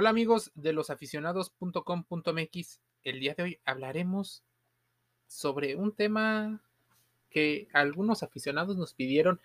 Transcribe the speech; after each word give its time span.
Hola 0.00 0.10
amigos 0.10 0.52
de 0.54 0.72
losaficionados.com.mx. 0.72 2.80
El 3.02 3.18
día 3.18 3.34
de 3.34 3.42
hoy 3.42 3.58
hablaremos 3.64 4.44
sobre 5.26 5.74
un 5.74 5.90
tema 5.90 6.62
que 7.30 7.66
algunos 7.72 8.22
aficionados 8.22 8.76
nos 8.76 8.94
pidieron 8.94 9.40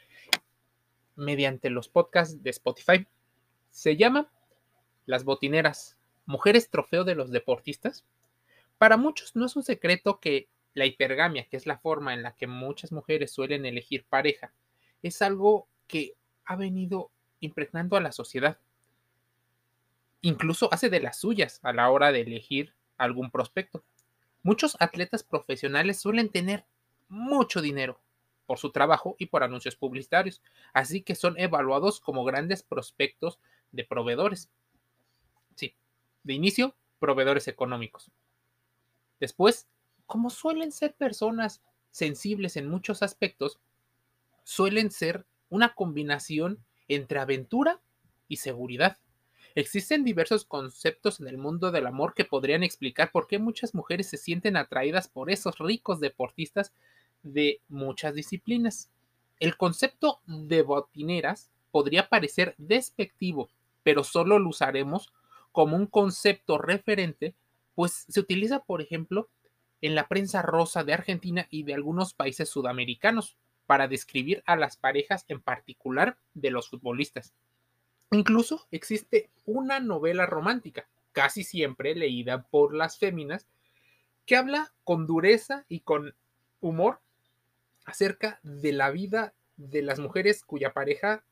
mediante 1.15 1.71
los 1.71 1.89
podcasts 1.89 2.43
de 2.43 2.51
Spotify. 2.51 3.07
Se 3.71 3.97
llama 3.97 4.29
Las 5.07 5.23
botineras, 5.23 5.97
mujeres 6.27 6.69
trofeo 6.69 7.03
de 7.03 7.15
los 7.15 7.31
deportistas. 7.31 8.05
Para 8.77 8.95
muchos 8.95 9.35
no 9.35 9.47
es 9.47 9.55
un 9.55 9.63
secreto 9.63 10.19
que 10.19 10.49
la 10.75 10.85
hipergamia, 10.85 11.47
que 11.49 11.57
es 11.57 11.65
la 11.65 11.79
forma 11.79 12.13
en 12.13 12.21
la 12.21 12.35
que 12.35 12.45
muchas 12.45 12.91
mujeres 12.91 13.31
suelen 13.31 13.65
elegir 13.65 14.05
pareja, 14.05 14.53
es 15.01 15.23
algo 15.23 15.67
que 15.87 16.13
ha 16.45 16.55
venido 16.55 17.09
impregnando 17.39 17.97
a 17.97 18.01
la 18.01 18.11
sociedad 18.11 18.59
incluso 20.23 20.73
hace 20.73 20.89
de 20.89 21.01
las 21.01 21.19
suyas 21.19 21.59
a 21.61 21.73
la 21.73 21.91
hora 21.91 22.11
de 22.11 22.21
elegir 22.21 22.73
algún 22.97 23.29
prospecto. 23.29 23.83
Muchos 24.41 24.75
atletas 24.79 25.21
profesionales 25.21 25.99
suelen 25.99 26.29
tener 26.29 26.65
mucho 27.09 27.61
dinero 27.61 28.01
por 28.47 28.57
su 28.57 28.71
trabajo 28.71 29.15
y 29.19 29.27
por 29.27 29.43
anuncios 29.43 29.75
publicitarios, 29.75 30.41
así 30.73 31.01
que 31.01 31.15
son 31.15 31.37
evaluados 31.37 31.99
como 31.99 32.23
grandes 32.23 32.63
prospectos 32.63 33.39
de 33.71 33.83
proveedores. 33.83 34.49
Sí, 35.55 35.75
de 36.23 36.33
inicio, 36.33 36.75
proveedores 36.99 37.47
económicos. 37.47 38.09
Después, 39.19 39.67
como 40.05 40.29
suelen 40.29 40.71
ser 40.71 40.95
personas 40.95 41.61
sensibles 41.91 42.55
en 42.55 42.69
muchos 42.69 43.03
aspectos, 43.03 43.59
suelen 44.43 44.89
ser 44.89 45.25
una 45.49 45.75
combinación 45.75 46.63
entre 46.87 47.19
aventura 47.19 47.81
y 48.27 48.37
seguridad. 48.37 48.97
Existen 49.55 50.03
diversos 50.03 50.45
conceptos 50.45 51.19
en 51.19 51.27
el 51.27 51.37
mundo 51.37 51.69
del 51.69 51.85
amor 51.85 52.15
que 52.15 52.25
podrían 52.25 52.63
explicar 52.63 53.11
por 53.11 53.27
qué 53.27 53.37
muchas 53.37 53.75
mujeres 53.75 54.09
se 54.09 54.17
sienten 54.17 54.57
atraídas 54.57 55.07
por 55.07 55.29
esos 55.29 55.59
ricos 55.59 55.99
deportistas 55.99 56.73
de 57.21 57.61
muchas 57.69 58.15
disciplinas. 58.15 58.89
El 59.39 59.55
concepto 59.55 60.21
de 60.25 60.63
botineras 60.63 61.51
podría 61.71 62.09
parecer 62.09 62.55
despectivo, 62.57 63.49
pero 63.83 64.03
solo 64.03 64.39
lo 64.39 64.49
usaremos 64.49 65.13
como 65.51 65.77
un 65.77 65.85
concepto 65.85 66.57
referente, 66.57 67.35
pues 67.75 68.05
se 68.09 68.19
utiliza, 68.19 68.63
por 68.63 68.81
ejemplo, 68.81 69.29
en 69.81 69.93
la 69.93 70.07
prensa 70.07 70.41
rosa 70.41 70.83
de 70.83 70.93
Argentina 70.93 71.47
y 71.51 71.63
de 71.63 71.75
algunos 71.75 72.15
países 72.15 72.49
sudamericanos 72.49 73.37
para 73.67 73.87
describir 73.87 74.41
a 74.47 74.55
las 74.55 74.77
parejas 74.77 75.25
en 75.27 75.41
particular 75.41 76.17
de 76.33 76.49
los 76.49 76.69
futbolistas. 76.69 77.33
Incluso 78.11 78.67
existe 78.71 79.29
una 79.45 79.79
novela 79.79 80.25
romántica, 80.25 80.87
casi 81.11 81.43
siempre 81.43 81.95
leída 81.95 82.43
por 82.43 82.73
las 82.73 82.97
féminas, 82.97 83.47
que 84.25 84.35
habla 84.35 84.73
con 84.83 85.07
dureza 85.07 85.65
y 85.67 85.81
con 85.81 86.15
humor 86.61 86.99
acerca 87.85 88.39
de 88.43 88.71
la 88.71 88.89
vida 88.91 89.33
de 89.57 89.81
las 89.81 89.99
mujeres 89.99 90.43
cuya 90.43 90.73
pareja 90.73 91.23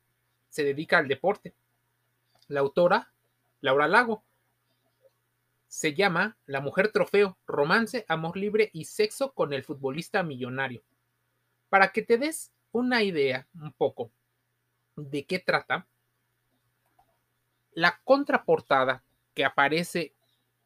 se 0.48 0.64
dedica 0.64 0.98
al 0.98 1.08
deporte. 1.08 1.54
La 2.48 2.60
autora, 2.60 3.12
Laura 3.60 3.88
Lago, 3.88 4.22
se 5.68 5.94
llama 5.94 6.36
La 6.44 6.60
mujer 6.60 6.92
trofeo, 6.92 7.38
romance, 7.46 8.04
amor 8.08 8.36
libre 8.36 8.68
y 8.74 8.84
sexo 8.84 9.32
con 9.32 9.54
el 9.54 9.64
futbolista 9.64 10.22
millonario. 10.22 10.82
Para 11.70 11.92
que 11.92 12.02
te 12.02 12.18
des 12.18 12.52
una 12.72 13.02
idea 13.02 13.48
un 13.54 13.72
poco 13.72 14.10
de 14.96 15.24
qué 15.24 15.38
trata, 15.38 15.86
la 17.74 18.00
contraportada 18.04 19.02
que 19.34 19.44
aparece 19.44 20.14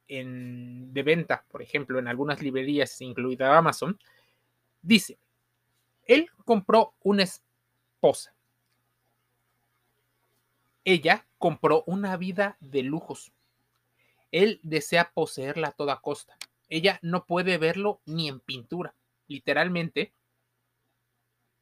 en, 0.09 0.93
de 0.93 1.03
venta, 1.03 1.45
por 1.49 1.63
ejemplo, 1.63 1.99
en 1.99 2.09
algunas 2.09 2.43
librerías, 2.43 3.01
incluida 3.01 3.57
Amazon, 3.57 3.99
dice, 4.83 5.19
él 6.05 6.31
compró 6.45 6.95
una 7.03 7.25
esposa. 7.25 8.35
Ella 10.85 11.27
compró 11.39 11.83
una 11.87 12.17
vida 12.17 12.57
de 12.61 12.83
lujos. 12.83 13.33
Él 14.31 14.61
desea 14.63 15.11
poseerla 15.13 15.69
a 15.69 15.73
toda 15.73 16.01
costa. 16.01 16.37
Ella 16.69 16.99
no 17.03 17.25
puede 17.25 17.59
verlo 17.59 18.01
ni 18.07 18.29
en 18.29 18.41
pintura. 18.41 18.95
Literalmente, 19.27 20.13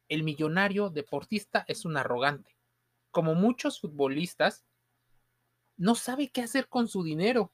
el 0.09 0.23
millonario 0.23 0.89
deportista 0.91 1.65
es 1.67 1.85
un 1.85 1.97
arrogante. 1.97 2.55
Como 3.09 3.33
muchos 3.33 3.79
futbolistas, 3.79 4.63
no 5.77 5.95
sabe 5.95 6.29
qué 6.29 6.41
hacer 6.41 6.67
con 6.67 6.87
su 6.87 7.03
dinero. 7.03 7.51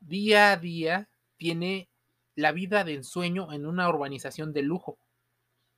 Día 0.00 0.52
a 0.52 0.56
día 0.56 1.08
tiene 1.36 1.88
la 2.34 2.52
vida 2.52 2.84
de 2.84 2.94
ensueño 2.94 3.52
en 3.52 3.66
una 3.66 3.88
urbanización 3.88 4.52
de 4.52 4.62
lujo. 4.62 4.98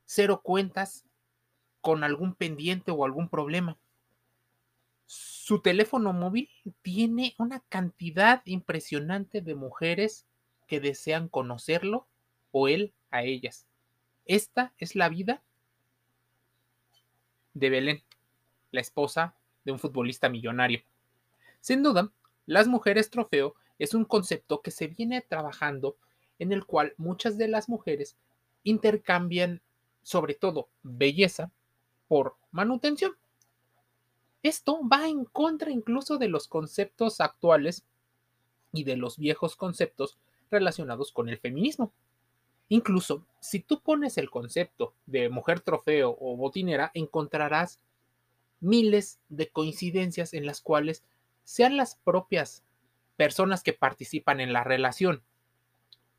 Cero 0.05 0.41
cuentas 0.43 1.05
con 1.81 2.05
algún 2.05 2.35
pendiente 2.35 2.91
o 2.91 3.05
algún 3.05 3.29
problema. 3.29 3.79
Su 5.07 5.61
teléfono 5.61 6.13
móvil 6.13 6.49
tiene 6.83 7.35
una 7.39 7.61
cantidad 7.69 8.43
impresionante 8.47 9.43
de 9.43 9.55
mujeres 9.55 10.27
que 10.67 10.81
desean 10.81 11.29
conocerlo 11.29 12.09
o 12.51 12.69
él 12.69 12.95
a 13.11 13.23
ellas. 13.23 13.67
Esta 14.25 14.73
es 14.79 14.97
la 14.97 15.11
vida 15.11 15.43
de 17.53 17.71
Belén, 17.71 18.03
la 18.71 18.81
esposa 18.81 19.37
de 19.65 19.73
un 19.73 19.79
futbolista 19.79 20.29
millonario. 20.29 20.83
Sin 21.65 21.83
duda, 21.83 22.13
las 22.45 22.69
mujeres 22.69 23.09
trofeo 23.09 23.55
es 23.79 23.95
un 23.95 24.05
concepto 24.05 24.61
que 24.61 24.71
se 24.71 24.87
viene 24.87 25.23
trabajando 25.23 25.97
en 26.39 26.53
el 26.53 26.67
cual 26.67 26.93
muchas 26.99 27.39
de 27.39 27.49
las 27.49 27.71
mujeres 27.71 28.19
intercambian 28.65 29.63
sobre 30.03 30.35
todo 30.35 30.69
belleza 30.83 31.51
por 32.07 32.37
manutención. 32.51 33.13
Esto 34.43 34.79
va 34.87 35.09
en 35.09 35.25
contra 35.25 35.71
incluso 35.71 36.19
de 36.19 36.29
los 36.29 36.49
conceptos 36.49 37.23
actuales 37.23 37.87
y 38.75 38.85
de 38.85 38.99
los 38.99 39.17
viejos 39.17 39.57
conceptos 39.57 40.19
relacionados 40.51 41.13
con 41.13 41.31
el 41.31 41.39
feminismo. 41.39 41.95
Incluso 42.69 43.25
si 43.41 43.61
tú 43.61 43.81
pones 43.81 44.19
el 44.19 44.29
concepto 44.29 44.93
de 45.07 45.31
mujer 45.31 45.61
trofeo 45.61 46.15
o 46.21 46.37
botinera, 46.37 46.91
encontrarás 46.93 47.81
miles 48.61 49.19
de 49.31 49.49
coincidencias 49.49 50.35
en 50.35 50.45
las 50.45 50.61
cuales 50.61 51.03
sean 51.45 51.77
las 51.77 51.97
propias 51.97 52.65
personas 53.17 53.63
que 53.63 53.73
participan 53.73 54.41
en 54.41 54.53
la 54.53 54.65
relación 54.65 55.23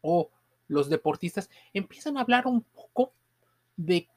o 0.01 0.29
los 0.67 0.89
deportistas 0.89 1.49
empiezan 1.73 2.17
a 2.17 2.21
hablar 2.21 2.47
un 2.47 2.61
poco 2.61 3.13
de 3.75 4.07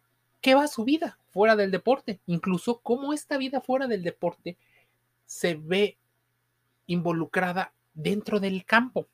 qué 0.41 0.55
va 0.55 0.67
su 0.67 0.85
vida 0.85 1.19
fuera 1.31 1.57
del 1.57 1.71
deporte, 1.71 2.21
incluso 2.27 2.81
cómo 2.81 3.13
esta 3.13 3.37
vida 3.39 3.61
fuera 3.61 3.87
del 3.87 4.03
deporte 4.03 4.57
se 5.27 5.55
ve 5.57 5.99
involucrada 6.87 7.73
dentro 7.95 8.41
del 8.41 8.65
campo. 8.65 9.09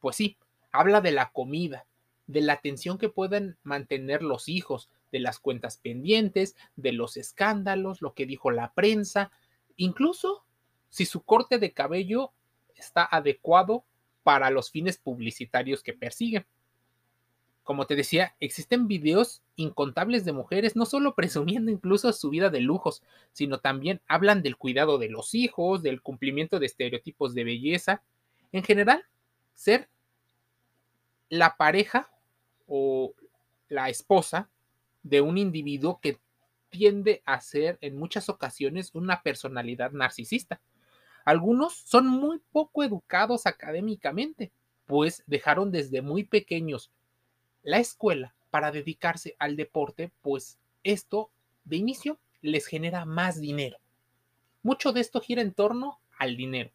Pues 0.00 0.16
sí, 0.16 0.36
habla 0.72 1.00
de 1.00 1.12
la 1.12 1.32
comida, 1.32 1.86
de 2.26 2.40
la 2.40 2.54
atención 2.54 2.98
que 2.98 3.08
pueden 3.08 3.56
mantener 3.62 4.22
los 4.22 4.48
hijos, 4.48 4.90
de 5.12 5.20
las 5.20 5.38
cuentas 5.38 5.78
pendientes, 5.78 6.56
de 6.76 6.92
los 6.92 7.16
escándalos, 7.16 8.02
lo 8.02 8.14
que 8.14 8.26
dijo 8.26 8.50
la 8.50 8.72
prensa, 8.72 9.30
incluso 9.76 10.45
si 10.96 11.04
su 11.04 11.20
corte 11.20 11.58
de 11.58 11.72
cabello 11.72 12.32
está 12.74 13.04
adecuado 13.04 13.84
para 14.22 14.48
los 14.48 14.70
fines 14.70 14.96
publicitarios 14.96 15.82
que 15.82 15.92
persiguen. 15.92 16.46
Como 17.64 17.86
te 17.86 17.96
decía, 17.96 18.34
existen 18.40 18.88
videos 18.88 19.42
incontables 19.56 20.24
de 20.24 20.32
mujeres 20.32 20.74
no 20.74 20.86
solo 20.86 21.14
presumiendo 21.14 21.70
incluso 21.70 22.10
su 22.14 22.30
vida 22.30 22.48
de 22.48 22.60
lujos, 22.60 23.02
sino 23.34 23.58
también 23.58 24.00
hablan 24.08 24.42
del 24.42 24.56
cuidado 24.56 24.96
de 24.96 25.10
los 25.10 25.34
hijos, 25.34 25.82
del 25.82 26.00
cumplimiento 26.00 26.58
de 26.58 26.64
estereotipos 26.64 27.34
de 27.34 27.44
belleza. 27.44 28.02
En 28.52 28.62
general, 28.62 29.04
ser 29.52 29.90
la 31.28 31.58
pareja 31.58 32.08
o 32.66 33.12
la 33.68 33.90
esposa 33.90 34.48
de 35.02 35.20
un 35.20 35.36
individuo 35.36 36.00
que 36.00 36.18
tiende 36.70 37.22
a 37.26 37.38
ser 37.42 37.76
en 37.82 37.98
muchas 37.98 38.30
ocasiones 38.30 38.92
una 38.94 39.22
personalidad 39.22 39.92
narcisista. 39.92 40.58
Algunos 41.26 41.74
son 41.74 42.06
muy 42.06 42.40
poco 42.52 42.84
educados 42.84 43.46
académicamente, 43.46 44.52
pues 44.86 45.24
dejaron 45.26 45.72
desde 45.72 46.00
muy 46.00 46.22
pequeños 46.22 46.92
la 47.64 47.78
escuela 47.78 48.36
para 48.52 48.70
dedicarse 48.70 49.34
al 49.40 49.56
deporte, 49.56 50.12
pues 50.22 50.60
esto 50.84 51.32
de 51.64 51.78
inicio 51.78 52.20
les 52.42 52.66
genera 52.66 53.04
más 53.06 53.40
dinero. 53.40 53.78
Mucho 54.62 54.92
de 54.92 55.00
esto 55.00 55.20
gira 55.20 55.42
en 55.42 55.52
torno 55.52 55.98
al 56.16 56.36
dinero. 56.36 56.70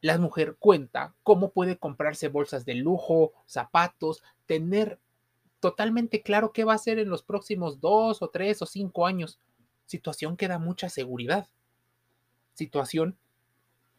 La 0.00 0.18
mujer 0.18 0.56
cuenta 0.58 1.14
cómo 1.22 1.52
puede 1.52 1.78
comprarse 1.78 2.26
bolsas 2.26 2.64
de 2.64 2.74
lujo, 2.74 3.32
zapatos, 3.46 4.24
tener 4.46 4.98
totalmente 5.60 6.20
claro 6.22 6.52
qué 6.52 6.64
va 6.64 6.72
a 6.72 6.76
hacer 6.76 6.98
en 6.98 7.10
los 7.10 7.22
próximos 7.22 7.80
dos 7.80 8.22
o 8.22 8.28
tres 8.28 8.60
o 8.60 8.66
cinco 8.66 9.06
años, 9.06 9.38
situación 9.84 10.36
que 10.36 10.48
da 10.48 10.58
mucha 10.58 10.88
seguridad 10.88 11.48
situación 12.56 13.16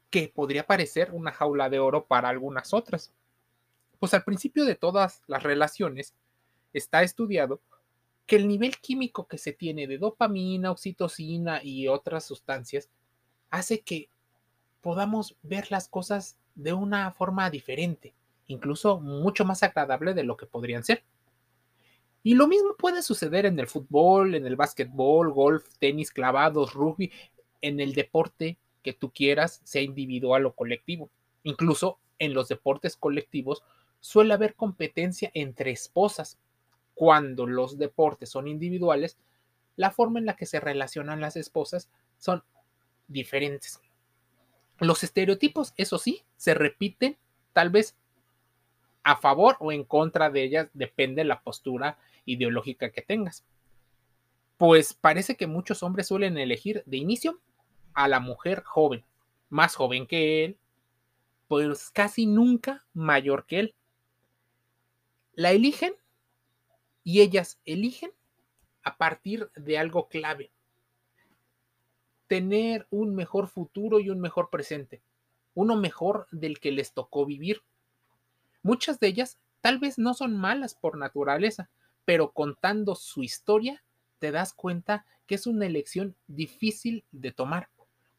que 0.09 0.31
podría 0.33 0.65
parecer 0.65 1.11
una 1.13 1.31
jaula 1.31 1.69
de 1.69 1.79
oro 1.79 2.05
para 2.05 2.29
algunas 2.29 2.73
otras. 2.73 3.13
Pues 3.99 4.13
al 4.13 4.23
principio 4.23 4.65
de 4.65 4.75
todas 4.75 5.21
las 5.27 5.43
relaciones 5.43 6.13
está 6.73 7.03
estudiado 7.03 7.61
que 8.25 8.35
el 8.35 8.47
nivel 8.47 8.77
químico 8.77 9.27
que 9.27 9.37
se 9.37 9.53
tiene 9.53 9.87
de 9.87 9.97
dopamina, 9.97 10.71
oxitocina 10.71 11.63
y 11.63 11.87
otras 11.87 12.25
sustancias 12.25 12.89
hace 13.49 13.81
que 13.81 14.09
podamos 14.81 15.37
ver 15.43 15.71
las 15.71 15.87
cosas 15.87 16.37
de 16.55 16.73
una 16.73 17.11
forma 17.11 17.49
diferente, 17.49 18.13
incluso 18.47 18.99
mucho 18.99 19.45
más 19.45 19.63
agradable 19.63 20.13
de 20.13 20.23
lo 20.23 20.35
que 20.35 20.45
podrían 20.45 20.83
ser. 20.83 21.03
Y 22.23 22.35
lo 22.35 22.47
mismo 22.47 22.75
puede 22.77 23.01
suceder 23.01 23.45
en 23.45 23.57
el 23.59 23.67
fútbol, 23.67 24.35
en 24.35 24.45
el 24.45 24.57
básquetbol, 24.57 25.31
golf, 25.31 25.65
tenis, 25.79 26.11
clavados, 26.11 26.73
rugby, 26.73 27.11
en 27.61 27.79
el 27.79 27.93
deporte 27.93 28.57
que 28.83 28.93
tú 28.93 29.11
quieras, 29.11 29.61
sea 29.63 29.81
individual 29.81 30.45
o 30.45 30.53
colectivo. 30.53 31.09
Incluso 31.43 31.99
en 32.19 32.33
los 32.33 32.47
deportes 32.47 32.95
colectivos 32.95 33.63
suele 33.99 34.33
haber 34.33 34.55
competencia 34.55 35.31
entre 35.33 35.71
esposas. 35.71 36.37
Cuando 36.93 37.45
los 37.45 37.77
deportes 37.77 38.29
son 38.29 38.47
individuales, 38.47 39.17
la 39.75 39.91
forma 39.91 40.19
en 40.19 40.25
la 40.25 40.35
que 40.35 40.45
se 40.45 40.59
relacionan 40.59 41.21
las 41.21 41.35
esposas 41.35 41.89
son 42.17 42.43
diferentes. 43.07 43.79
Los 44.79 45.03
estereotipos, 45.03 45.73
eso 45.77 45.97
sí, 45.97 46.23
se 46.35 46.53
repiten 46.53 47.17
tal 47.53 47.69
vez 47.69 47.95
a 49.03 49.15
favor 49.17 49.55
o 49.59 49.71
en 49.71 49.83
contra 49.83 50.29
de 50.29 50.43
ellas, 50.43 50.69
depende 50.73 51.21
de 51.21 51.27
la 51.27 51.41
postura 51.41 51.97
ideológica 52.25 52.91
que 52.91 53.01
tengas. 53.01 53.45
Pues 54.57 54.93
parece 54.93 55.37
que 55.37 55.45
muchos 55.45 55.83
hombres 55.83 56.07
suelen 56.07 56.37
elegir 56.37 56.83
de 56.85 56.97
inicio 56.97 57.39
a 57.93 58.07
la 58.07 58.19
mujer 58.19 58.63
joven, 58.63 59.05
más 59.49 59.75
joven 59.75 60.07
que 60.07 60.43
él, 60.43 60.57
pues 61.47 61.91
casi 61.91 62.25
nunca 62.25 62.85
mayor 62.93 63.45
que 63.45 63.59
él. 63.59 63.75
La 65.33 65.51
eligen 65.51 65.93
y 67.03 67.21
ellas 67.21 67.59
eligen 67.65 68.11
a 68.83 68.97
partir 68.97 69.51
de 69.55 69.77
algo 69.77 70.09
clave. 70.09 70.51
Tener 72.27 72.87
un 72.89 73.15
mejor 73.15 73.47
futuro 73.47 73.99
y 73.99 74.09
un 74.09 74.19
mejor 74.19 74.49
presente, 74.49 75.01
uno 75.53 75.75
mejor 75.75 76.27
del 76.31 76.59
que 76.59 76.71
les 76.71 76.93
tocó 76.93 77.25
vivir. 77.25 77.61
Muchas 78.63 78.99
de 78.99 79.07
ellas 79.07 79.37
tal 79.61 79.77
vez 79.77 79.97
no 79.97 80.13
son 80.13 80.35
malas 80.35 80.73
por 80.73 80.97
naturaleza, 80.97 81.69
pero 82.05 82.31
contando 82.31 82.95
su 82.95 83.23
historia 83.23 83.83
te 84.19 84.31
das 84.31 84.53
cuenta 84.53 85.05
que 85.25 85.35
es 85.35 85.47
una 85.47 85.65
elección 85.65 86.15
difícil 86.27 87.03
de 87.11 87.31
tomar, 87.31 87.69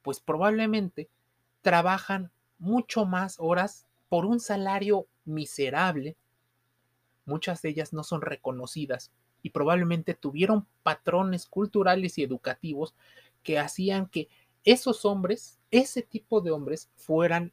pues 0.02 0.20
probablemente 0.20 1.08
trabajan 1.62 2.30
mucho 2.58 3.04
más 3.04 3.36
horas 3.38 3.86
por 4.08 4.24
un 4.24 4.40
salario 4.40 5.06
miserable. 5.24 6.16
Muchas 7.24 7.62
de 7.62 7.70
ellas 7.70 7.92
no 7.92 8.04
son 8.04 8.20
reconocidas 8.20 9.10
y 9.42 9.50
probablemente 9.50 10.14
tuvieron 10.14 10.66
patrones 10.82 11.46
culturales 11.46 12.18
y 12.18 12.22
educativos 12.22 12.94
que 13.42 13.58
hacían 13.58 14.06
que 14.06 14.28
esos 14.64 15.04
hombres, 15.04 15.58
ese 15.70 16.02
tipo 16.02 16.40
de 16.40 16.50
hombres, 16.50 16.90
fueran 16.96 17.52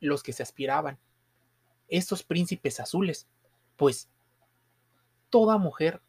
los 0.00 0.22
que 0.22 0.32
se 0.32 0.42
aspiraban, 0.42 0.98
esos 1.88 2.22
príncipes 2.22 2.80
azules, 2.80 3.26
pues 3.76 4.08
toda 5.30 5.58
mujer 5.58 6.00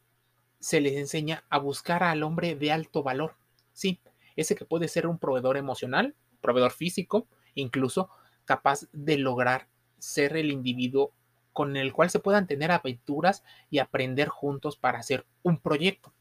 se 0.66 0.82
les 0.82 0.94
enseña 0.94 1.44
a 1.52 1.60
buscar 1.60 2.02
al 2.02 2.24
hombre 2.24 2.56
de 2.56 2.72
alto 2.72 3.04
valor. 3.04 3.36
Sí, 3.72 4.00
ese 4.36 4.56
que 4.56 4.66
puede 4.66 4.88
ser 4.88 5.06
un 5.06 5.20
proveedor 5.20 5.58
emocional, 5.58 6.16
proveedor 6.42 6.72
físico, 6.72 7.28
incluso 7.54 8.10
capaz 8.46 8.88
de 8.92 9.20
lograr 9.20 9.68
ser 10.00 10.36
el 10.36 10.52
individuo 10.52 11.12
con 11.54 11.78
el 11.78 11.94
cual 11.94 12.10
se 12.10 12.18
puedan 12.18 12.48
tener 12.48 12.72
aventuras 12.72 13.44
y 13.70 13.78
aprender 13.78 14.28
juntos 14.28 14.76
para 14.76 14.98
hacer 14.98 15.24
un 15.44 15.60
proyecto. 15.60 16.12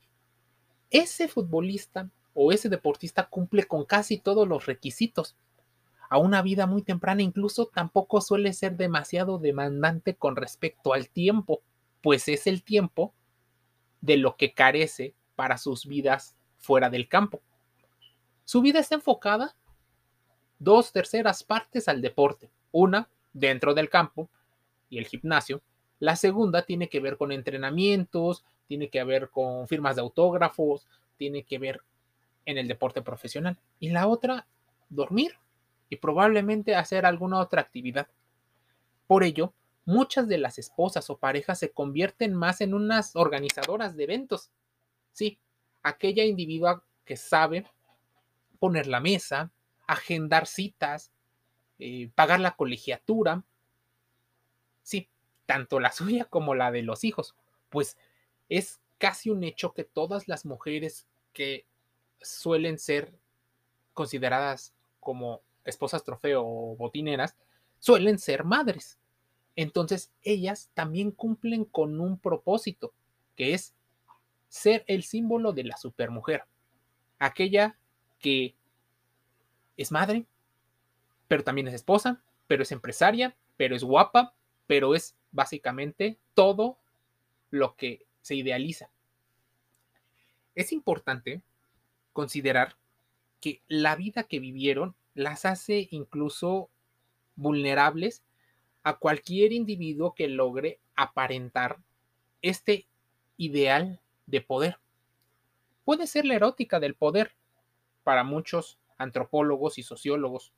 Ese 0.91 1.27
futbolista 1.27 2.11
o 2.35 2.53
ese 2.53 2.69
deportista 2.69 3.27
cumple 3.31 3.65
con 3.65 3.87
casi 3.87 4.19
todos 4.19 4.47
los 4.47 4.67
requisitos. 4.67 5.37
A 6.11 6.19
una 6.19 6.43
vida 6.43 6.67
muy 6.67 6.83
temprana 6.83 7.23
incluso 7.23 7.71
tampoco 7.73 8.21
suele 8.21 8.53
ser 8.53 8.77
demasiado 8.77 9.39
demandante 9.39 10.17
con 10.17 10.37
respecto 10.37 10.93
al 10.93 11.09
tiempo 11.09 11.63
pues 12.05 12.29
es 12.29 12.47
el 12.47 12.63
tiempo 12.63 13.15
de 14.05 14.19
lo 14.19 14.37
que 14.37 14.53
carece 14.53 15.15
para 15.35 15.57
sus 15.57 15.87
vidas 15.87 16.37
fuera 16.59 16.91
del 16.91 17.09
campo. 17.09 17.41
Su 18.45 18.61
vida 18.61 18.79
está 18.79 18.97
enfocada 18.97 19.57
dos 20.59 20.93
terceras 20.93 21.43
partes 21.43 21.89
al 21.89 22.03
deporte, 22.03 22.51
una 22.71 23.09
dentro 23.33 23.73
del 23.73 23.89
campo 23.89 24.29
y 24.91 24.99
el 24.99 25.07
gimnasio, 25.07 25.63
la 26.01 26.17
segunda 26.17 26.67
tiene 26.67 26.91
que 26.91 27.01
ver 27.01 27.17
con 27.17 27.33
entrenamientos, 27.33 28.45
tiene 28.67 28.91
que 28.91 29.03
ver 29.05 29.31
con 29.31 29.67
firmas 29.69 29.97
de 29.97 30.03
autógrafos, 30.03 30.87
tiene 31.17 31.45
que 31.45 31.59
ver 31.59 31.81
en 32.45 32.59
el 32.59 32.69
deporte 32.69 33.01
profesional 33.01 33.59
y 33.81 33.89
la 33.89 34.07
otra 34.07 34.47
dormir 34.91 35.33
y 35.89 35.97
probablemente 35.97 36.75
hacer 36.75 37.07
alguna 37.07 37.41
otra 37.41 37.63
actividad. 37.63 38.09
Por 39.07 39.25
ello, 39.25 39.55
muchas 39.85 40.29
de 40.29 40.39
las 40.39 40.59
esposas 40.59 41.11
o 41.11 41.19
parejas 41.19 41.59
se 41.59 41.73
convierten 41.73 42.35
más 42.35 42.61
en 42.61 42.75
unas 42.75 43.15
organizadoras 43.17 43.97
de 43.97 44.05
eventos. 44.05 44.51
Sí, 45.13 45.39
aquella 45.83 46.25
individua 46.25 46.85
que 47.05 47.17
sabe 47.17 47.67
poner 48.59 48.87
la 48.87 49.01
mesa, 49.01 49.53
agendar 49.87 50.47
citas, 50.47 51.13
eh, 51.79 52.11
pagar 52.15 52.41
la 52.41 52.57
colegiatura. 52.57 53.45
Sí, 54.83 55.09
tanto 55.47 55.81
la 55.81 55.93
suya 55.93 56.25
como 56.25 56.55
la 56.55 56.71
de 56.71 56.83
los 56.83 57.05
hijos. 57.05 57.35
Pues 57.69 57.97
es 58.49 58.81
casi 58.99 59.31
un 59.31 59.45
hecho 59.45 59.75
que 59.75 59.85
todas 59.85 60.29
las 60.29 60.47
mujeres 60.47 61.07
que 61.33 61.67
suelen 62.21 62.79
ser 62.79 63.13
consideradas 63.93 64.75
como 65.01 65.43
esposas 65.65 66.05
trofeo 66.05 66.43
o 66.45 66.77
botineras 66.77 67.37
suelen 67.79 68.19
ser 68.19 68.45
madres. 68.45 68.99
Entonces, 69.57 70.13
ellas 70.23 70.71
también 70.75 71.11
cumplen 71.11 71.65
con 71.65 72.01
un 72.01 72.19
propósito, 72.19 72.93
que 73.37 73.55
es 73.55 73.75
ser 74.49 74.85
el 74.87 75.03
símbolo 75.03 75.53
de 75.53 75.65
la 75.65 75.77
supermujer, 75.77 76.45
aquella 77.19 77.79
que 78.19 78.55
es 79.77 79.93
madre, 79.93 80.27
pero 81.29 81.45
también 81.45 81.69
es 81.69 81.75
esposa, 81.75 82.23
pero 82.47 82.63
es 82.63 82.73
empresaria, 82.73 83.37
pero 83.57 83.75
es 83.77 83.85
guapa, 83.85 84.35
pero 84.67 84.95
es 84.95 85.17
básicamente 85.33 86.19
todo 86.35 86.79
lo 87.51 87.77
que 87.77 88.07
se 88.23 88.35
idealiza. 88.35 88.91
Es 90.55 90.73
importante 90.73 91.43
considerar 92.13 92.77
que 93.41 93.61
la 93.69 93.97
vida 93.97 94.25
que 94.25 94.39
vivieron 94.39 94.95
las 95.15 95.45
hace 95.45 95.89
incluso 95.91 96.71
vulnerables 97.37 98.23
a 98.85 98.99
cualquier 98.99 99.53
individuo 99.53 100.15
que 100.15 100.29
logre 100.29 100.79
aparentar 100.95 101.79
este 102.43 102.87
ideal 103.37 104.01
de 104.27 104.43
poder. 104.43 104.79
Puede 105.85 106.07
ser 106.07 106.25
la 106.27 106.35
erótica 106.35 106.79
del 106.79 106.95
poder 106.95 107.33
para 108.05 108.23
muchos 108.23 108.79
antropólogos 108.99 109.79
y 109.79 109.83
sociólogos. 109.83 110.53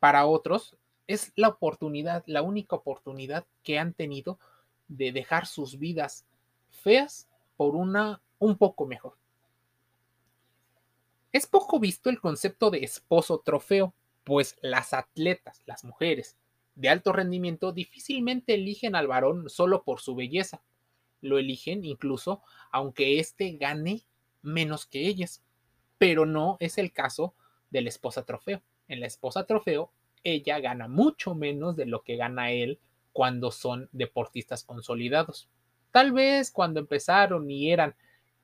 Para 0.00 0.26
otros 0.26 0.76
es 1.06 1.32
la 1.36 1.48
oportunidad, 1.48 2.24
la 2.26 2.42
única 2.42 2.76
oportunidad 2.76 3.46
que 3.62 3.78
han 3.78 3.94
tenido 3.94 4.38
de 4.88 5.12
dejar 5.12 5.46
sus 5.46 5.78
vidas 5.78 6.26
feas 6.70 7.28
por 7.56 7.76
una 7.76 8.20
un 8.38 8.58
poco 8.58 8.86
mejor. 8.86 9.14
Es 11.32 11.46
poco 11.46 11.78
visto 11.78 12.10
el 12.10 12.20
concepto 12.20 12.70
de 12.70 12.84
esposo 12.84 13.38
trofeo, 13.38 13.94
pues 14.24 14.56
las 14.60 14.92
atletas, 14.92 15.62
las 15.64 15.84
mujeres, 15.84 16.36
de 16.74 16.88
alto 16.88 17.12
rendimiento 17.12 17.72
difícilmente 17.72 18.54
eligen 18.54 18.94
al 18.94 19.06
varón 19.06 19.48
solo 19.48 19.82
por 19.84 20.00
su 20.00 20.14
belleza. 20.14 20.62
Lo 21.20 21.38
eligen 21.38 21.84
incluso 21.84 22.42
aunque 22.70 23.18
éste 23.18 23.52
gane 23.52 24.02
menos 24.40 24.86
que 24.86 25.06
ellas. 25.06 25.42
Pero 25.98 26.26
no 26.26 26.56
es 26.60 26.78
el 26.78 26.92
caso 26.92 27.34
de 27.70 27.82
la 27.82 27.88
esposa 27.88 28.24
trofeo. 28.24 28.62
En 28.88 29.00
la 29.00 29.06
esposa 29.06 29.46
trofeo, 29.46 29.92
ella 30.24 30.58
gana 30.60 30.88
mucho 30.88 31.34
menos 31.34 31.76
de 31.76 31.86
lo 31.86 32.02
que 32.02 32.16
gana 32.16 32.50
él 32.50 32.80
cuando 33.12 33.50
son 33.50 33.88
deportistas 33.92 34.64
consolidados. 34.64 35.48
Tal 35.90 36.12
vez 36.12 36.50
cuando 36.50 36.80
empezaron 36.80 37.50
y 37.50 37.70
eran 37.70 37.94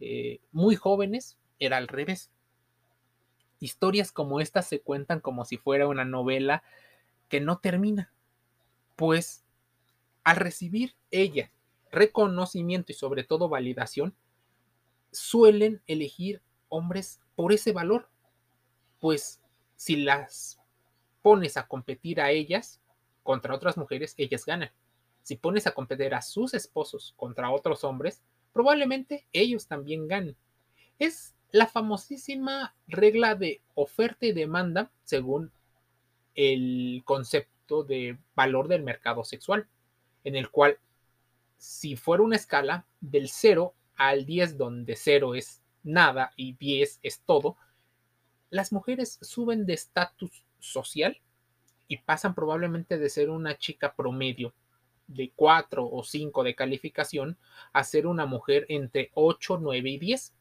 eh, 0.01 0.41
muy 0.53 0.77
jóvenes, 0.77 1.39
era 1.59 1.79
al 1.79 1.89
revés. 1.89 2.31
Historias 3.59 4.13
como 4.13 4.41
estas 4.41 4.67
se 4.69 4.81
cuentan 4.81 5.21
como 5.21 5.45
si 5.45 5.57
fuera 5.57 5.89
una 5.89 6.05
novela 6.05 6.63
que 7.29 7.41
no 7.41 7.59
termina 7.59 8.13
pues 8.99 9.45
al 10.25 10.37
recibir 10.37 10.97
ella 11.13 11.53
reconocimiento 11.93 12.91
y 12.91 12.97
sobre 12.97 13.23
todo 13.23 13.49
validación, 13.49 14.13
suelen 15.13 15.81
elegir 15.87 16.43
hombres 16.69 17.21
por 17.37 17.53
ese 17.53 17.73
valor, 17.73 18.11
pues 18.99 19.41
si 19.77 19.97
las 19.97 20.59
pones 21.23 21.57
a 21.57 21.69
competir 21.69 22.21
a 22.21 22.33
ellas 22.33 22.81
contra 23.23 23.55
otras 23.55 23.77
mujeres, 23.77 24.15
ellas 24.17 24.45
ganan. 24.45 24.73
Si 25.23 25.37
pones 25.37 25.69
a 25.69 25.73
competir 25.73 26.13
a 26.13 26.21
sus 26.21 26.53
esposos 26.53 27.15
contra 27.17 27.53
otros 27.53 27.85
hombres, 27.85 28.21
probablemente 28.53 29.29
ellos 29.33 29.69
también 29.69 30.09
ganen. 30.09 30.37
Es 30.99 31.37
la 31.53 31.69
famosísima 31.69 32.75
regla 32.89 33.37
de 33.37 33.63
oferta 33.77 34.27
y 34.27 34.33
demanda 34.33 34.91
según 35.05 35.53
el 36.35 37.03
concepto 37.05 37.58
de 37.69 38.19
valor 38.35 38.69
del 38.69 38.83
mercado 38.83 39.25
sexual, 39.25 39.69
en 40.25 40.37
el 40.37 40.51
cual 40.51 40.79
si 41.57 41.97
fuera 41.97 42.23
una 42.23 42.37
escala 42.37 42.87
del 43.01 43.29
0 43.29 43.75
al 43.97 44.27
10, 44.27 44.59
donde 44.59 44.97
0 44.97 45.35
es 45.35 45.63
nada 45.83 46.33
y 46.37 46.55
10 46.55 47.01
es 47.03 47.21
todo, 47.21 47.57
las 48.51 48.73
mujeres 48.73 49.19
suben 49.21 49.67
de 49.67 49.75
estatus 49.75 50.45
social 50.59 51.21
y 51.87 51.99
pasan 51.99 52.35
probablemente 52.35 52.99
de 52.99 53.11
ser 53.11 53.31
una 53.31 53.59
chica 53.59 53.95
promedio 53.95 54.55
de 55.07 55.33
4 55.35 55.89
o 55.91 56.05
5 56.05 56.45
de 56.45 56.55
calificación 56.55 57.39
a 57.73 57.83
ser 57.83 58.07
una 58.07 58.27
mujer 58.27 58.67
entre 58.69 59.11
8, 59.15 59.59
9 59.61 59.91
y 59.91 59.99
10. 59.99 60.35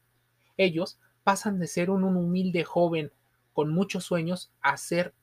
Ellos 0.56 0.98
pasan 1.24 1.58
de 1.58 1.66
ser 1.66 1.90
un, 1.90 2.04
humilde 2.04 2.64
joven 2.64 3.10
con 3.52 3.70
muchos 3.70 4.04
sueños 4.04 4.52
a 4.60 4.76
ser 4.76 5.14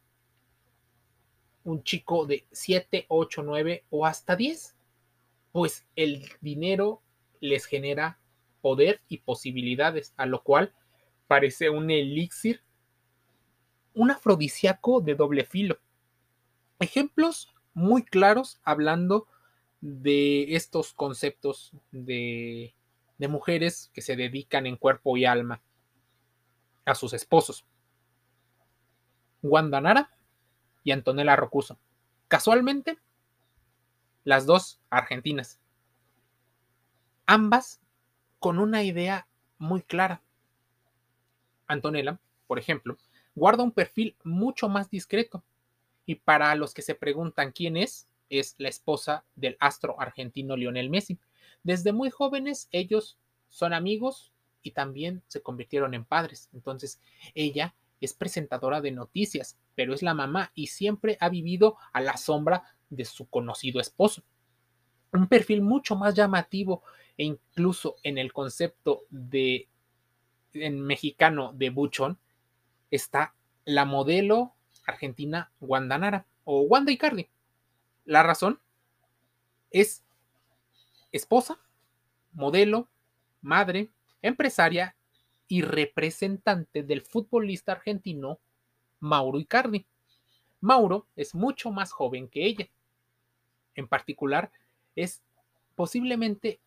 un 1.65 1.83
chico 1.83 2.25
de 2.25 2.47
7, 2.51 3.07
8, 3.09 3.43
9 3.43 3.85
o 3.89 4.05
hasta 4.05 4.35
10. 4.35 4.75
Pues 5.51 5.85
el 5.95 6.29
dinero 6.39 7.01
les 7.41 7.65
genera 7.65 8.19
poder 8.61 9.01
y 9.09 9.17
posibilidades, 9.17 10.13
a 10.15 10.25
lo 10.25 10.43
cual 10.43 10.73
parece 11.27 11.69
un 11.69 11.91
elixir, 11.91 12.61
un 13.93 14.11
afrodisíaco 14.11 15.01
de 15.01 15.15
doble 15.15 15.43
filo. 15.43 15.79
Ejemplos 16.79 17.53
muy 17.73 18.03
claros 18.03 18.59
hablando 18.63 19.27
de 19.81 20.55
estos 20.55 20.93
conceptos 20.93 21.71
de, 21.91 22.75
de 23.17 23.27
mujeres 23.27 23.89
que 23.93 24.01
se 24.01 24.15
dedican 24.15 24.67
en 24.67 24.77
cuerpo 24.77 25.17
y 25.17 25.25
alma 25.25 25.61
a 26.85 26.95
sus 26.95 27.13
esposos. 27.13 27.65
Wanda 29.41 29.81
Nara 29.81 30.15
y 30.85 30.91
Antonella 30.91 31.35
Rocuso. 31.35 31.77
Casualmente, 32.29 32.97
las 34.23 34.45
dos 34.45 34.79
argentinas. 34.89 35.59
Ambas 37.25 37.81
con 38.39 38.59
una 38.59 38.83
idea 38.83 39.27
muy 39.57 39.81
clara. 39.81 40.21
Antonella, 41.67 42.19
por 42.47 42.59
ejemplo, 42.59 42.97
guarda 43.33 43.63
un 43.63 43.71
perfil 43.71 44.15
mucho 44.23 44.69
más 44.69 44.89
discreto. 44.89 45.43
Y 46.05 46.15
para 46.15 46.53
los 46.53 46.73
que 46.73 46.83
se 46.83 46.93
preguntan 46.93 47.51
quién 47.51 47.77
es, 47.77 48.07
es 48.29 48.55
la 48.59 48.69
esposa 48.69 49.25
del 49.35 49.57
astro 49.59 49.99
argentino 49.99 50.55
Lionel 50.55 50.91
Messi. 50.91 51.17
Desde 51.63 51.93
muy 51.93 52.11
jóvenes 52.11 52.69
ellos 52.71 53.17
son 53.49 53.73
amigos 53.73 54.31
y 54.61 54.71
también 54.71 55.23
se 55.27 55.41
convirtieron 55.41 55.95
en 55.95 56.05
padres. 56.05 56.49
Entonces, 56.53 57.01
ella 57.33 57.73
es 58.01 58.13
presentadora 58.13 58.81
de 58.81 58.91
noticias, 58.91 59.57
pero 59.75 59.93
es 59.93 60.01
la 60.01 60.13
mamá 60.13 60.51
y 60.53 60.67
siempre 60.67 61.17
ha 61.19 61.29
vivido 61.29 61.77
a 61.93 62.01
la 62.01 62.17
sombra 62.17 62.63
de 62.89 63.05
su 63.05 63.27
conocido 63.29 63.79
esposo. 63.79 64.23
Un 65.11 65.27
perfil 65.27 65.61
mucho 65.61 65.95
más 65.95 66.13
llamativo 66.13 66.83
e 67.17 67.23
incluso 67.23 67.95
en 68.03 68.17
el 68.17 68.33
concepto 68.33 69.03
de 69.09 69.67
en 70.53 70.81
mexicano 70.81 71.51
de 71.53 71.69
buchón 71.69 72.17
está 72.89 73.35
la 73.65 73.85
modelo 73.85 74.53
argentina 74.85 75.51
Wanda 75.59 75.97
Nara 75.97 76.25
o 76.43 76.61
Wanda 76.61 76.91
Icardi. 76.91 77.29
La 78.05 78.23
razón 78.23 78.59
es 79.71 80.03
esposa, 81.11 81.59
modelo, 82.33 82.87
madre, 83.41 83.89
empresaria 84.21 84.94
y 85.47 85.61
representante 85.61 86.83
del 86.83 87.01
futbolista 87.01 87.73
argentino 87.73 88.39
Mauro 88.99 89.39
Icardi. 89.39 89.85
Mauro 90.61 91.07
es 91.15 91.35
mucho 91.35 91.71
más 91.71 91.91
joven 91.91 92.27
que 92.27 92.45
ella. 92.45 92.67
En 93.75 93.87
particular, 93.87 94.51
es 94.95 95.21
posiblemente 95.75 96.59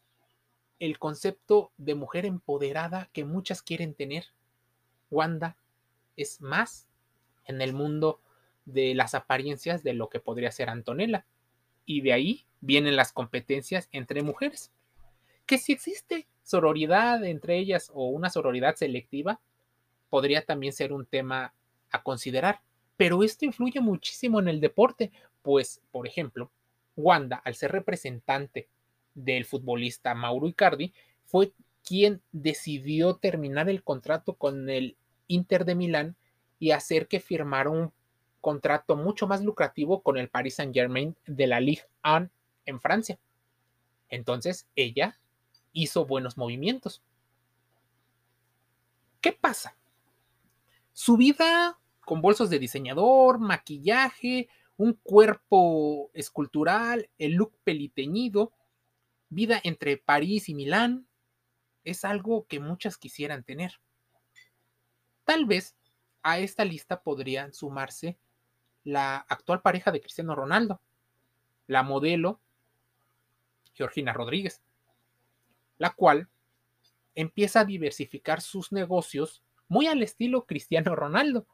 el 0.78 0.98
concepto 0.98 1.72
de 1.76 1.94
mujer 1.94 2.24
empoderada 2.26 3.08
que 3.12 3.24
muchas 3.24 3.62
quieren 3.62 3.94
tener. 3.94 4.26
Wanda 5.10 5.56
es 6.16 6.40
más 6.40 6.86
en 7.46 7.60
el 7.62 7.72
mundo 7.72 8.20
de 8.66 8.94
las 8.94 9.14
apariencias 9.14 9.82
de 9.82 9.94
lo 9.94 10.08
que 10.08 10.20
podría 10.20 10.52
ser 10.52 10.68
Antonella. 10.68 11.24
Y 11.86 12.02
de 12.02 12.12
ahí 12.12 12.46
vienen 12.60 12.96
las 12.96 13.12
competencias 13.12 13.88
entre 13.92 14.22
mujeres. 14.22 14.70
Que 15.46 15.58
si 15.58 15.72
existe 15.72 16.28
sororidad 16.48 17.22
entre 17.24 17.58
ellas 17.58 17.90
o 17.92 18.08
una 18.08 18.30
sororidad 18.30 18.74
selectiva, 18.74 19.38
podría 20.08 20.46
también 20.46 20.72
ser 20.72 20.94
un 20.94 21.04
tema 21.04 21.52
a 21.90 22.02
considerar. 22.02 22.62
Pero 22.96 23.22
esto 23.22 23.44
influye 23.44 23.80
muchísimo 23.82 24.40
en 24.40 24.48
el 24.48 24.58
deporte, 24.58 25.12
pues, 25.42 25.82
por 25.90 26.06
ejemplo, 26.06 26.50
Wanda, 26.96 27.36
al 27.44 27.54
ser 27.54 27.72
representante 27.72 28.66
del 29.14 29.44
futbolista 29.44 30.14
Mauro 30.14 30.48
Icardi, 30.48 30.94
fue 31.26 31.52
quien 31.86 32.22
decidió 32.32 33.16
terminar 33.16 33.68
el 33.68 33.84
contrato 33.84 34.32
con 34.34 34.70
el 34.70 34.96
Inter 35.26 35.66
de 35.66 35.74
Milán 35.74 36.16
y 36.58 36.70
hacer 36.70 37.08
que 37.08 37.20
firmara 37.20 37.68
un 37.68 37.92
contrato 38.40 38.96
mucho 38.96 39.26
más 39.26 39.44
lucrativo 39.44 40.02
con 40.02 40.16
el 40.16 40.30
Paris 40.30 40.54
Saint 40.54 40.72
Germain 40.72 41.14
de 41.26 41.46
la 41.46 41.60
Ligue 41.60 41.82
1 42.04 42.30
en 42.64 42.80
Francia. 42.80 43.18
Entonces 44.08 44.66
ella 44.74 45.18
hizo 45.82 46.04
buenos 46.04 46.36
movimientos. 46.36 47.02
¿Qué 49.20 49.32
pasa? 49.32 49.76
Su 50.92 51.16
vida 51.16 51.78
con 52.00 52.20
bolsos 52.20 52.50
de 52.50 52.58
diseñador, 52.58 53.38
maquillaje, 53.38 54.48
un 54.76 54.94
cuerpo 54.94 56.10
escultural, 56.14 57.10
el 57.18 57.32
look 57.32 57.52
peliteñido, 57.64 58.52
vida 59.28 59.60
entre 59.62 59.98
París 59.98 60.48
y 60.48 60.54
Milán, 60.54 61.06
es 61.84 62.04
algo 62.04 62.46
que 62.46 62.60
muchas 62.60 62.96
quisieran 62.96 63.44
tener. 63.44 63.80
Tal 65.24 65.46
vez 65.46 65.76
a 66.22 66.38
esta 66.38 66.64
lista 66.64 67.02
podrían 67.02 67.52
sumarse 67.52 68.18
la 68.84 69.18
actual 69.28 69.60
pareja 69.60 69.92
de 69.92 70.00
Cristiano 70.00 70.34
Ronaldo, 70.34 70.80
la 71.66 71.82
modelo 71.82 72.40
Georgina 73.74 74.12
Rodríguez, 74.12 74.62
la 75.78 75.90
cual 75.90 76.28
empieza 77.14 77.60
a 77.60 77.64
diversificar 77.64 78.40
sus 78.40 78.72
negocios 78.72 79.42
muy 79.68 79.86
al 79.86 80.02
estilo 80.02 80.44
Cristiano 80.46 80.94
Ronaldo, 80.94 81.46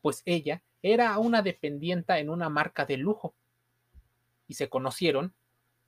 pues 0.00 0.22
ella 0.26 0.62
era 0.82 1.18
una 1.18 1.42
dependienta 1.42 2.18
en 2.18 2.30
una 2.30 2.48
marca 2.48 2.86
de 2.86 2.96
lujo 2.96 3.34
y 4.46 4.54
se 4.54 4.68
conocieron 4.68 5.34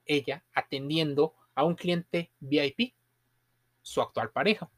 ella 0.05 0.45
atendiendo 0.53 1.35
a 1.55 1.65
un 1.65 1.75
cliente 1.75 2.31
VIP, 2.41 2.95
su 3.83 4.01
actual 4.01 4.31
pareja. 4.31 4.71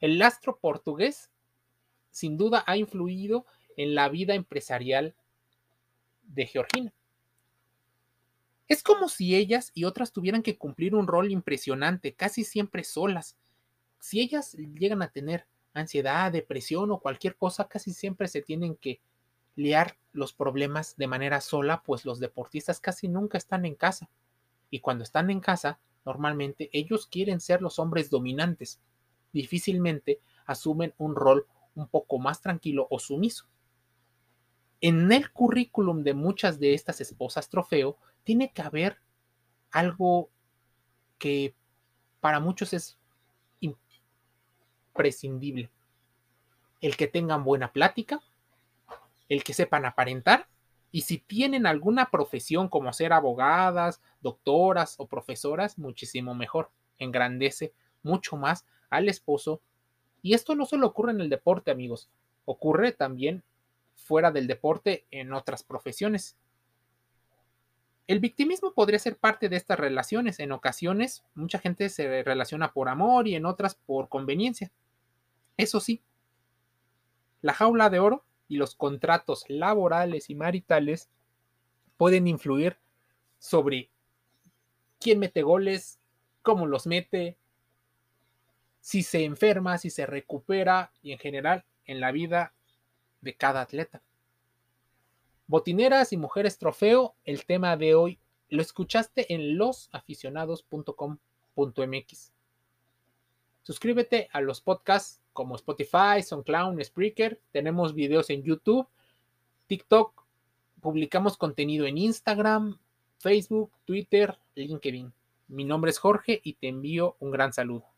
El 0.00 0.20
astro 0.22 0.58
portugués 0.58 1.30
sin 2.10 2.36
duda 2.36 2.62
ha 2.66 2.76
influido 2.76 3.46
en 3.76 3.94
la 3.94 4.08
vida 4.08 4.34
empresarial 4.34 5.14
de 6.22 6.46
Georgina. 6.46 6.92
Es 8.68 8.82
como 8.82 9.08
si 9.08 9.34
ellas 9.34 9.70
y 9.74 9.84
otras 9.84 10.12
tuvieran 10.12 10.42
que 10.42 10.56
cumplir 10.56 10.94
un 10.94 11.06
rol 11.06 11.30
impresionante, 11.30 12.14
casi 12.14 12.44
siempre 12.44 12.82
solas. 12.84 13.36
Si 14.00 14.20
ellas 14.20 14.52
llegan 14.52 15.02
a 15.02 15.10
tener 15.10 15.46
ansiedad, 15.74 16.32
depresión 16.32 16.90
o 16.90 17.00
cualquier 17.00 17.36
cosa, 17.36 17.68
casi 17.68 17.92
siempre 17.92 18.28
se 18.28 18.40
tienen 18.40 18.76
que 18.76 19.00
liar 19.56 19.96
los 20.12 20.32
problemas 20.32 20.96
de 20.96 21.06
manera 21.06 21.40
sola, 21.40 21.82
pues 21.82 22.04
los 22.04 22.20
deportistas 22.20 22.80
casi 22.80 23.08
nunca 23.08 23.38
están 23.38 23.64
en 23.66 23.74
casa. 23.74 24.08
Y 24.70 24.80
cuando 24.80 25.04
están 25.04 25.30
en 25.30 25.40
casa, 25.40 25.78
normalmente 26.04 26.70
ellos 26.72 27.06
quieren 27.06 27.40
ser 27.40 27.60
los 27.60 27.78
hombres 27.78 28.10
dominantes. 28.10 28.80
Difícilmente 29.32 30.20
asumen 30.46 30.94
un 30.98 31.14
rol 31.14 31.46
un 31.74 31.88
poco 31.88 32.18
más 32.18 32.40
tranquilo 32.40 32.86
o 32.90 32.98
sumiso. 32.98 33.46
En 34.80 35.10
el 35.12 35.30
currículum 35.32 36.02
de 36.02 36.14
muchas 36.14 36.58
de 36.60 36.74
estas 36.74 37.00
esposas 37.00 37.48
trofeo 37.48 37.96
tiene 38.24 38.52
que 38.52 38.62
haber 38.62 38.98
algo 39.70 40.30
que 41.18 41.54
para 42.20 42.40
muchos 42.40 42.72
es 42.72 42.98
imprescindible. 43.60 45.70
El 46.80 46.96
que 46.96 47.06
tengan 47.06 47.44
buena 47.44 47.72
plática, 47.72 48.20
el 49.28 49.44
que 49.44 49.54
sepan 49.54 49.84
aparentar 49.84 50.48
y 50.94 51.00
si 51.00 51.18
tienen 51.18 51.66
alguna 51.66 52.10
profesión 52.10 52.68
como 52.68 52.92
ser 52.92 53.12
abogadas, 53.12 54.00
doctoras 54.20 54.94
o 54.98 55.08
profesoras, 55.08 55.76
muchísimo 55.76 56.36
mejor. 56.36 56.70
Engrandece 56.98 57.74
mucho 58.04 58.36
más 58.36 58.64
al 58.90 59.08
esposo. 59.08 59.60
Y 60.22 60.34
esto 60.34 60.54
no 60.54 60.66
solo 60.66 60.86
ocurre 60.86 61.10
en 61.10 61.20
el 61.20 61.28
deporte, 61.28 61.72
amigos, 61.72 62.10
ocurre 62.44 62.92
también 62.92 63.42
fuera 63.96 64.30
del 64.30 64.46
deporte 64.46 65.04
en 65.10 65.32
otras 65.32 65.64
profesiones. 65.64 66.36
El 68.06 68.20
victimismo 68.20 68.74
podría 68.74 68.98
ser 68.98 69.16
parte 69.16 69.48
de 69.48 69.56
estas 69.56 69.78
relaciones. 69.78 70.38
En 70.38 70.52
ocasiones, 70.52 71.24
mucha 71.34 71.58
gente 71.58 71.88
se 71.88 72.22
relaciona 72.22 72.72
por 72.72 72.88
amor 72.88 73.26
y 73.26 73.34
en 73.34 73.46
otras 73.46 73.74
por 73.74 74.08
conveniencia. 74.08 74.70
Eso 75.56 75.80
sí, 75.80 76.02
la 77.40 77.54
jaula 77.54 77.90
de 77.90 77.98
oro 77.98 78.24
y 78.48 78.56
los 78.56 78.74
contratos 78.74 79.44
laborales 79.48 80.28
y 80.30 80.34
maritales 80.34 81.08
pueden 81.96 82.26
influir 82.26 82.78
sobre 83.38 83.90
quién 85.00 85.18
mete 85.18 85.42
goles, 85.42 85.98
cómo 86.42 86.66
los 86.66 86.86
mete, 86.86 87.38
si 88.80 89.02
se 89.02 89.24
enferma, 89.24 89.78
si 89.78 89.90
se 89.90 90.04
recupera 90.04 90.92
y 91.02 91.12
en 91.12 91.18
general 91.18 91.64
en 91.86 92.00
la 92.00 92.12
vida 92.12 92.52
de 93.20 93.34
cada 93.34 93.62
atleta. 93.62 94.02
Botineras 95.46 96.12
y 96.12 96.16
mujeres 96.16 96.58
trofeo, 96.58 97.14
el 97.24 97.44
tema 97.44 97.76
de 97.76 97.94
hoy 97.94 98.18
lo 98.48 98.62
escuchaste 98.62 99.34
en 99.34 99.58
losaficionados.com.mx. 99.58 102.32
Suscríbete 103.62 104.30
a 104.32 104.40
los 104.40 104.62
podcasts 104.62 105.20
como 105.32 105.54
Spotify, 105.56 106.22
SoundCloud, 106.22 106.80
Spreaker. 106.82 107.40
Tenemos 107.52 107.94
videos 107.94 108.30
en 108.30 108.42
YouTube, 108.42 108.88
TikTok. 109.66 110.24
Publicamos 110.80 111.36
contenido 111.36 111.84
en 111.86 111.98
Instagram, 111.98 112.78
Facebook, 113.18 113.70
Twitter, 113.84 114.38
LinkedIn. 114.54 115.12
Mi 115.48 115.64
nombre 115.64 115.90
es 115.90 115.98
Jorge 115.98 116.40
y 116.42 116.54
te 116.54 116.68
envío 116.68 117.16
un 117.20 117.30
gran 117.30 117.52
saludo. 117.52 117.93